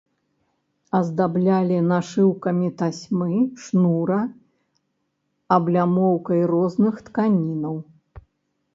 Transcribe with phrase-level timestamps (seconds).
[0.99, 4.19] Аздаблялі нашыўкамі тасьмы, шнура,
[5.61, 7.75] аблямоўкай розных тканінаў.